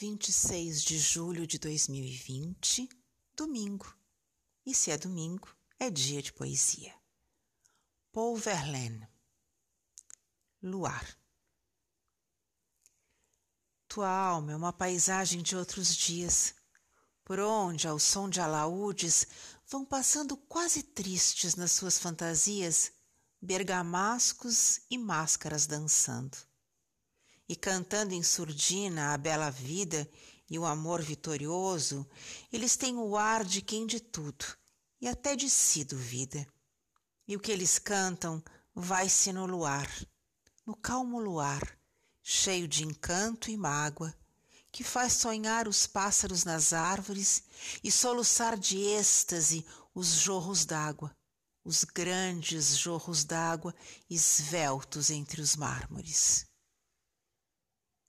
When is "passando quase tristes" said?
19.84-21.56